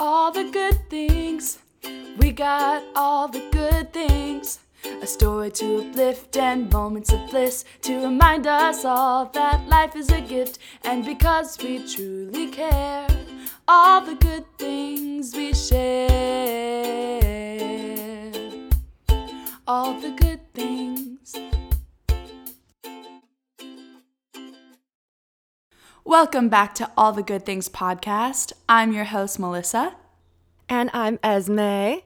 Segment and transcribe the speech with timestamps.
[0.00, 1.58] all the good things.
[2.18, 4.58] We got all the good things.
[5.02, 10.08] A story to uplift and moments of bliss to remind us all that life is
[10.10, 10.58] a gift.
[10.84, 13.06] And because we truly care,
[13.68, 16.00] all the good things we share.
[19.66, 21.36] All the good things.
[26.10, 28.52] Welcome back to All the Good Things podcast.
[28.68, 29.94] I'm your host, Melissa.
[30.68, 32.00] And I'm Esme.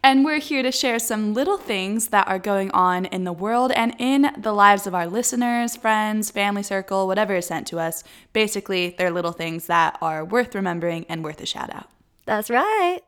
[0.00, 3.72] And we're here to share some little things that are going on in the world
[3.72, 8.04] and in the lives of our listeners, friends, family circle, whatever is sent to us.
[8.32, 11.90] Basically, they're little things that are worth remembering and worth a shout out.
[12.26, 13.00] That's right.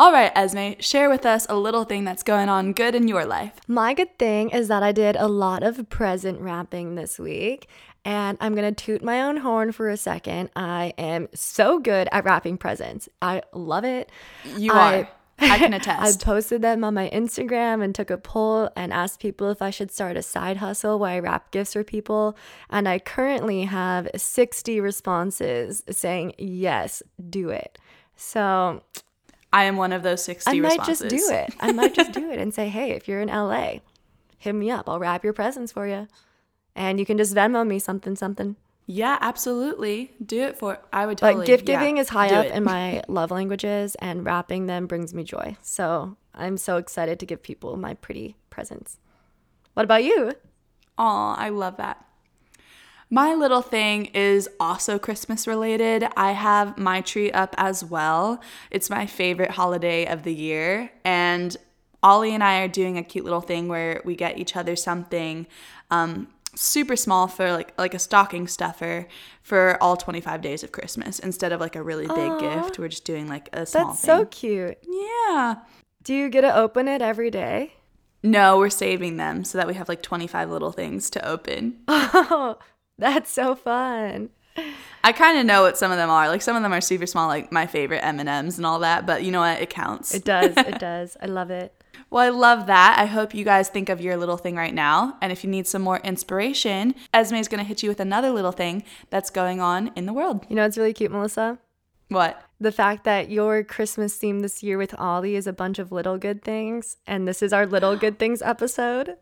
[0.00, 3.26] All right, Esme, share with us a little thing that's going on good in your
[3.26, 3.52] life.
[3.68, 7.68] My good thing is that I did a lot of present wrapping this week.
[8.04, 10.50] And I'm gonna toot my own horn for a second.
[10.56, 13.08] I am so good at wrapping presents.
[13.20, 14.10] I love it.
[14.56, 15.08] You I- are.
[15.42, 16.20] I can attest.
[16.22, 19.70] I posted them on my Instagram and took a poll and asked people if I
[19.70, 22.36] should start a side hustle where I wrap gifts for people.
[22.68, 27.78] And I currently have 60 responses saying, yes, do it.
[28.16, 28.82] So
[29.50, 31.10] I am one of those 60 I might responses.
[31.10, 31.54] just do it.
[31.58, 33.76] I might just do it and say, hey, if you're in LA,
[34.36, 34.90] hit me up.
[34.90, 36.06] I'll wrap your presents for you.
[36.74, 38.56] And you can just Venmo me something, something.
[38.86, 40.12] Yeah, absolutely.
[40.24, 42.52] Do it for I would totally But gift yeah, giving is high up it.
[42.52, 45.56] in my love languages, and wrapping them brings me joy.
[45.62, 48.98] So I'm so excited to give people my pretty presents.
[49.74, 50.32] What about you?
[50.98, 52.04] Aw, I love that.
[53.08, 56.06] My little thing is also Christmas related.
[56.16, 58.40] I have my tree up as well.
[58.70, 60.92] It's my favorite holiday of the year.
[61.04, 61.56] And
[62.02, 65.46] Ollie and I are doing a cute little thing where we get each other something
[65.90, 69.06] um, super small for like like a stocking stuffer
[69.42, 72.38] for all 25 days of Christmas instead of like a really big Aw.
[72.62, 72.78] gift.
[72.78, 74.78] We're just doing like a small That's so cute.
[74.88, 75.56] yeah.
[76.02, 77.74] Do you get to open it every day?
[78.22, 81.78] No, we're saving them so that we have like 25 little things to open.
[81.88, 82.58] Oh,
[82.98, 84.30] that's so fun.
[85.02, 86.28] I kind of know what some of them are.
[86.28, 88.80] Like some of them are super small, like my favorite M and M's and all
[88.80, 89.06] that.
[89.06, 89.60] But you know what?
[89.60, 90.14] It counts.
[90.14, 90.54] It does.
[90.56, 91.16] It does.
[91.22, 91.79] I love it.
[92.10, 92.96] Well, I love that.
[92.98, 95.16] I hope you guys think of your little thing right now.
[95.22, 98.30] And if you need some more inspiration, Esme is going to hit you with another
[98.30, 100.44] little thing that's going on in the world.
[100.48, 101.58] You know what's really cute, Melissa?
[102.08, 102.42] What?
[102.60, 106.18] The fact that your Christmas theme this year with Ollie is a bunch of little
[106.18, 109.16] good things, and this is our little good things episode.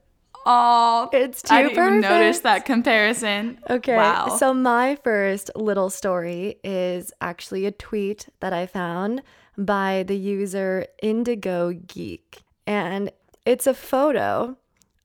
[0.47, 1.79] Oh, It's too perfect.
[1.79, 3.59] I didn't even notice that comparison.
[3.69, 3.97] Okay.
[3.97, 4.29] Wow.
[4.39, 9.23] So my first little story is actually a tweet that I found
[9.59, 12.39] by the user Indigo Geek.
[12.69, 13.11] And
[13.47, 14.59] it's a photo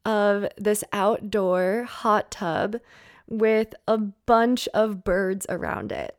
[0.03, 2.75] of this outdoor hot tub
[3.25, 6.17] with a bunch of birds around it.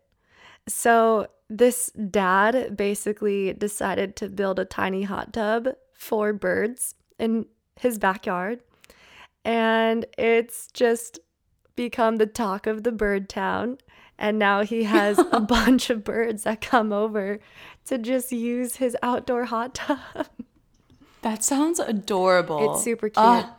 [0.66, 7.44] So this dad basically decided to build a tiny hot tub for birds in
[7.78, 8.60] his backyard.
[9.44, 11.18] And it's just
[11.76, 13.76] become the talk of the bird town.
[14.18, 17.38] And now he has a bunch of birds that come over
[17.84, 19.98] to just use his outdoor hot tub.
[21.24, 22.74] that sounds adorable.
[22.74, 23.16] It's super cute.
[23.18, 23.54] Ah,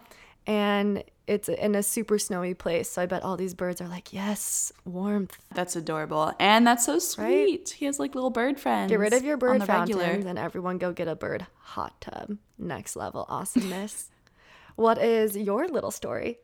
[0.48, 2.90] And it's in a super snowy place.
[2.92, 5.38] So I bet all these birds are like, yes, warmth.
[5.54, 7.70] that's adorable, and that's so sweet.
[7.72, 8.90] He has like little bird friends.
[8.92, 10.30] Get rid of your bird fountains regular.
[10.30, 12.38] and everyone go get a bird hot tub.
[12.58, 14.10] Next level awesomeness.
[14.76, 16.38] what is your little story?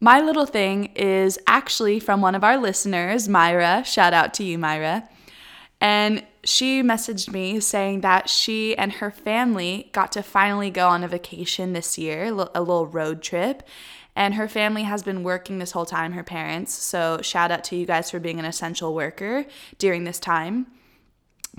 [0.00, 3.84] My little thing is actually from one of our listeners, Myra.
[3.84, 5.08] Shout out to you, Myra.
[5.84, 11.04] And she messaged me saying that she and her family got to finally go on
[11.04, 13.62] a vacation this year, a little road trip.
[14.16, 16.72] And her family has been working this whole time, her parents.
[16.72, 19.44] So, shout out to you guys for being an essential worker
[19.76, 20.68] during this time.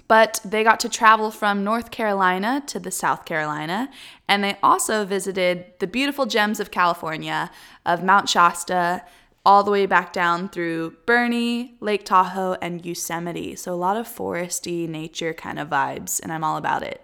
[0.07, 3.91] But they got to travel from North Carolina to the South Carolina,
[4.27, 7.51] and they also visited the beautiful gems of California,
[7.85, 9.03] of Mount Shasta,
[9.45, 13.55] all the way back down through Burney, Lake Tahoe, and Yosemite.
[13.55, 17.01] So a lot of foresty nature kind of vibes, and I'm all about it.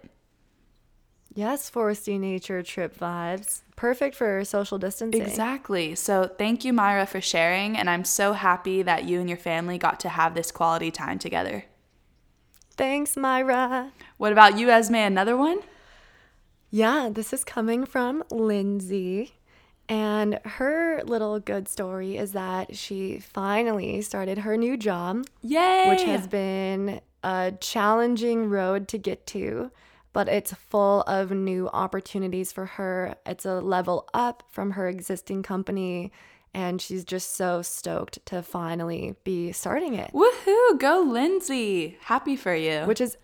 [1.33, 3.61] Yes, foresty nature trip vibes.
[3.77, 5.21] Perfect for social distancing.
[5.21, 5.95] Exactly.
[5.95, 9.77] So thank you, Myra, for sharing, and I'm so happy that you and your family
[9.77, 11.65] got to have this quality time together.
[12.75, 13.91] Thanks, Myra.
[14.17, 14.95] What about you, Esme?
[14.95, 15.59] Another one?
[16.69, 19.33] Yeah, this is coming from Lindsay.
[19.91, 25.89] And her little good story is that she finally started her new job, Yay!
[25.89, 29.69] which has been a challenging road to get to,
[30.13, 33.15] but it's full of new opportunities for her.
[33.25, 36.13] It's a level up from her existing company,
[36.53, 40.79] and she's just so stoked to finally be starting it, Woohoo!
[40.79, 41.97] Go, Lindsay!
[42.03, 42.83] Happy for you.
[42.85, 43.17] which is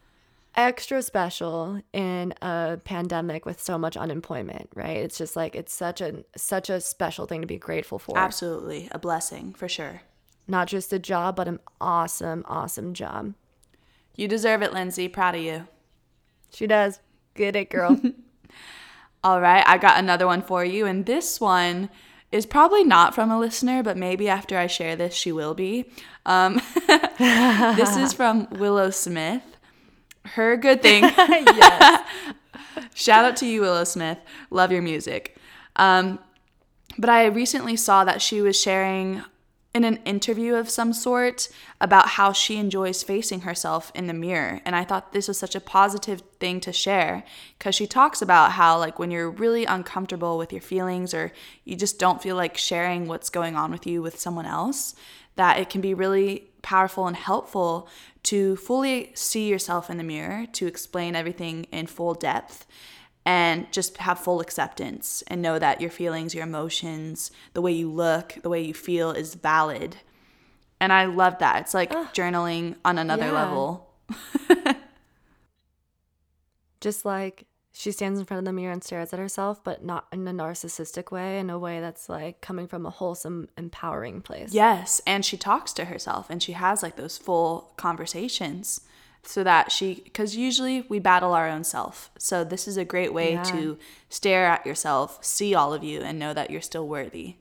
[0.57, 4.97] extra special in a pandemic with so much unemployment, right?
[4.97, 8.17] It's just like it's such a such a special thing to be grateful for.
[8.17, 8.89] Absolutely.
[8.91, 10.01] A blessing for sure.
[10.47, 13.33] Not just a job, but an awesome, awesome job.
[14.15, 15.07] You deserve it, Lindsay.
[15.07, 15.67] Proud of you.
[16.51, 16.99] She does.
[17.35, 18.01] Get it, girl.
[19.23, 21.89] All right, I got another one for you, and this one
[22.31, 25.85] is probably not from a listener, but maybe after I share this, she will be.
[26.25, 26.61] Um,
[27.17, 29.56] this is from Willow Smith.
[30.33, 31.03] Her good thing.
[31.17, 32.07] yes.
[32.93, 34.17] Shout out to you, Willow Smith.
[34.49, 35.37] Love your music.
[35.75, 36.19] Um,
[36.97, 39.23] but I recently saw that she was sharing
[39.73, 44.59] in an interview of some sort about how she enjoys facing herself in the mirror.
[44.65, 47.23] And I thought this was such a positive thing to share
[47.57, 51.31] because she talks about how, like, when you're really uncomfortable with your feelings or
[51.63, 54.95] you just don't feel like sharing what's going on with you with someone else,
[55.35, 57.87] that it can be really powerful and helpful
[58.27, 62.65] to fully see yourself in the mirror, to explain everything in full depth
[63.25, 67.89] and just have full acceptance and know that your feelings, your emotions, the way you
[67.89, 69.95] look, the way you feel is valid.
[70.81, 71.61] And I love that.
[71.61, 73.31] It's like journaling on another yeah.
[73.31, 73.93] level.
[76.81, 77.45] just like
[77.77, 80.31] she stands in front of the mirror and stares at herself, but not in a
[80.33, 84.53] narcissistic way, in a way that's like coming from a wholesome, empowering place.
[84.53, 84.99] Yes.
[85.05, 88.81] And she talks to herself and she has like those full conversations
[89.23, 93.13] so that she because usually we battle our own self so this is a great
[93.13, 93.43] way Yeah.
[93.43, 93.77] to
[94.09, 97.35] stare at yourself see all of you and know that you're still worthy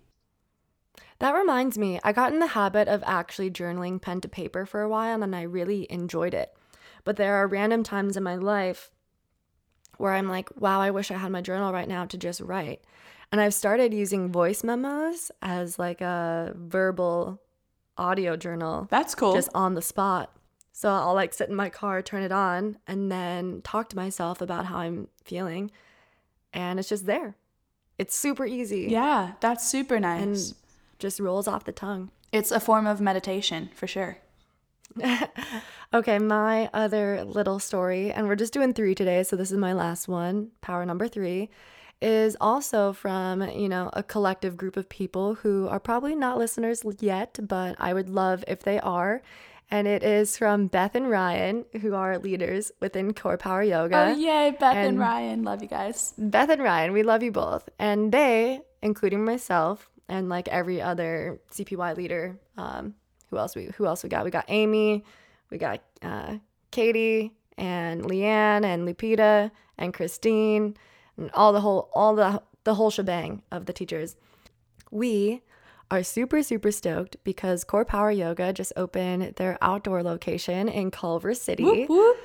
[1.20, 4.82] That reminds me, I got in the habit of actually journaling pen to paper for
[4.82, 6.52] a while and I really enjoyed it.
[7.04, 8.90] But there are random times in my life
[9.98, 12.82] where I'm like, wow, I wish I had my journal right now to just write.
[13.32, 17.40] And I've started using voice memos as like a verbal
[17.98, 20.30] audio journal that's cool just on the spot.
[20.72, 24.40] So I'll like sit in my car, turn it on, and then talk to myself
[24.42, 25.70] about how I'm feeling.
[26.52, 27.36] And it's just there.
[27.98, 28.88] It's super easy.
[28.90, 30.54] yeah that's super nice And
[30.98, 32.10] just rolls off the tongue.
[32.30, 34.18] it's a form of meditation for sure
[35.94, 39.72] Okay, my other little story, and we're just doing three today, so this is my
[39.72, 41.48] last one, power number three,
[42.02, 46.82] is also from, you know, a collective group of people who are probably not listeners
[47.00, 49.22] yet, but I would love if they are.
[49.70, 54.10] And it is from Beth and Ryan, who are leaders within Core Power Yoga.
[54.10, 57.32] oh yay beth and, and- ryan love you guys Beth and Ryan, we love you
[57.32, 57.68] both.
[57.78, 62.94] And they, including myself and like every other CPY leader, um,
[63.30, 64.24] who else we who else we got?
[64.24, 65.04] We got Amy,
[65.50, 66.36] we got uh,
[66.70, 70.76] Katie and Leanne and Lupita and Christine
[71.16, 74.16] and all the whole all the the whole shebang of the teachers.
[74.90, 75.42] We
[75.90, 81.32] are super super stoked because Core Power Yoga just opened their outdoor location in Culver
[81.34, 82.16] City Whoop, whoop.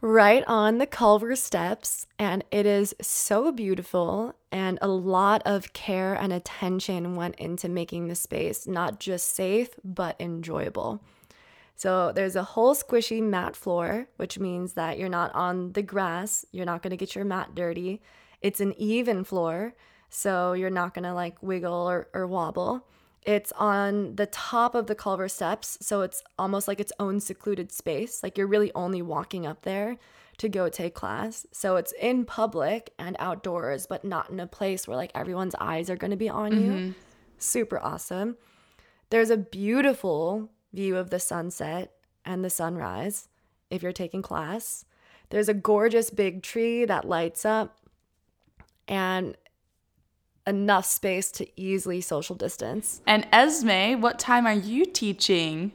[0.00, 4.34] right on the Culver steps, and it is so beautiful.
[4.50, 9.70] And a lot of care and attention went into making the space not just safe,
[9.84, 11.02] but enjoyable.
[11.76, 16.44] So there's a whole squishy mat floor, which means that you're not on the grass,
[16.50, 18.00] you're not gonna get your mat dirty.
[18.40, 19.74] It's an even floor,
[20.08, 22.86] so you're not gonna like wiggle or, or wobble.
[23.22, 27.72] It's on the top of the Culver steps, so it's almost like its own secluded
[27.72, 28.22] space.
[28.22, 29.98] Like you're really only walking up there
[30.38, 31.46] to go take class.
[31.52, 35.90] So it's in public and outdoors, but not in a place where like everyone's eyes
[35.90, 36.72] are gonna be on you.
[36.72, 36.90] Mm-hmm.
[37.38, 38.36] Super awesome.
[39.10, 41.92] There's a beautiful view of the sunset
[42.24, 43.28] and the sunrise
[43.70, 44.84] if you're taking class.
[45.30, 47.78] There's a gorgeous big tree that lights up
[48.86, 49.36] and
[50.46, 53.00] enough space to easily social distance.
[53.04, 55.72] and esme what time are you teaching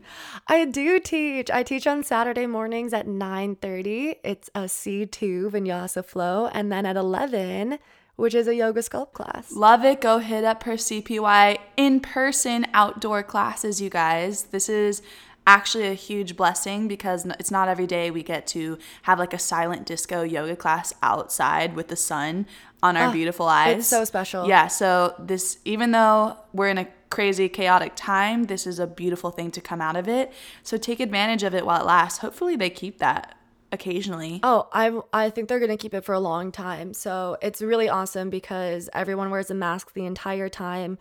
[0.48, 1.52] I do teach.
[1.52, 4.16] I teach on Saturday mornings at 9:30.
[4.24, 7.80] It's a C2 Vinyasa flow and then at 11,
[8.16, 9.52] which is a yoga sculpt class.
[9.52, 10.02] Love it.
[10.02, 14.44] Go hit up her CPY in person outdoor classes, you guys.
[14.44, 15.02] This is
[15.48, 19.40] actually a huge blessing because it's not every day we get to have like a
[19.40, 22.46] silent disco yoga class outside with the sun
[22.84, 23.80] on our ah, beautiful eyes.
[23.80, 24.48] it's so special.
[24.48, 29.32] Yeah, so this even though we're in a crazy chaotic time, this is a beautiful
[29.32, 30.32] thing to come out of it.
[30.64, 32.20] So take advantage of it while it lasts.
[32.20, 33.36] Hopefully they keep that
[33.72, 34.40] occasionally.
[34.44, 36.94] Oh, I I think they're gonna keep it for a long time.
[36.94, 40.98] So it's really awesome because everyone wears a mask the entire time.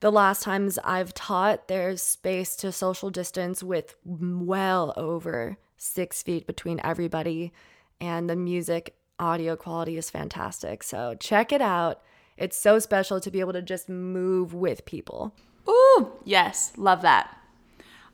[0.00, 6.46] The last times I've taught, there's space to social distance with well over six feet
[6.46, 7.52] between everybody,
[8.00, 10.82] and the music audio quality is fantastic.
[10.82, 12.02] So check it out.
[12.36, 15.34] It's so special to be able to just move with people.
[15.68, 17.36] Ooh, yes, love that.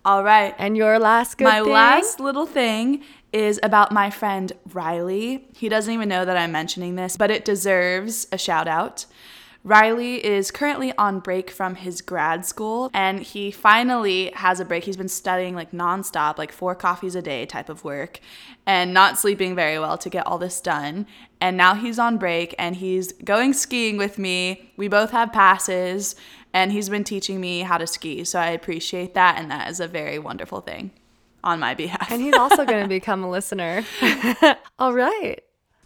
[0.04, 0.54] All right.
[0.58, 1.72] And your last good my thing?
[1.72, 5.48] last little thing is about my friend Riley.
[5.54, 9.06] He doesn't even know that I'm mentioning this, but it deserves a shout out.
[9.64, 14.84] Riley is currently on break from his grad school and he finally has a break.
[14.84, 18.20] He's been studying like nonstop, like four coffees a day type of work,
[18.66, 21.06] and not sleeping very well to get all this done.
[21.40, 24.72] And now he's on break and he's going skiing with me.
[24.76, 26.14] We both have passes
[26.54, 28.24] and he's been teaching me how to ski.
[28.24, 30.92] So I appreciate that and that is a very wonderful thing
[31.48, 32.10] on my behalf.
[32.10, 33.84] And he's also going to become a listener.
[34.78, 35.42] All right.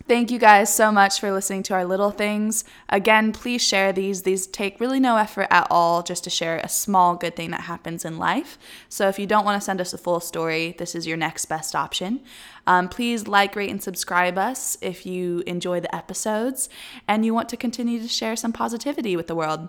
[0.09, 2.65] Thank you guys so much for listening to our little things.
[2.89, 4.23] Again, please share these.
[4.23, 7.63] These take really no effort at all just to share a small good thing that
[7.63, 8.59] happens in life.
[8.89, 11.47] So if you don't want to send us a full story, this is your next
[11.47, 12.21] best option.
[12.67, 16.69] Um, please like, rate, and subscribe us if you enjoy the episodes
[17.07, 19.69] and you want to continue to share some positivity with the world.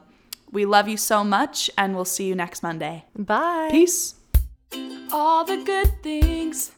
[0.52, 3.06] We love you so much, and we'll see you next Monday.
[3.16, 3.70] Bye.
[3.72, 4.16] Peace.
[5.12, 6.72] All the good things.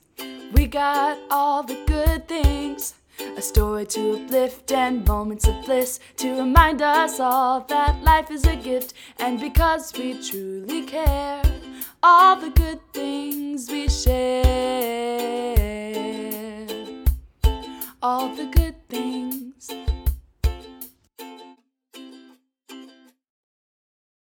[0.53, 2.93] We got all the good things.
[3.37, 8.45] A story to uplift and moments of bliss to remind us all that life is
[8.45, 8.93] a gift.
[9.19, 11.41] And because we truly care,
[12.03, 14.45] all the good things we share.
[18.01, 19.44] All the good things